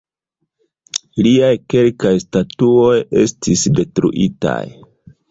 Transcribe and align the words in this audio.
Liaj 1.25 1.49
kelkaj 1.73 2.13
statuoj 2.23 2.95
estis 3.25 3.67
detruitaj. 3.81 4.59